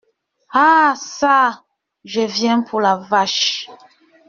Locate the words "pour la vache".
2.63-3.69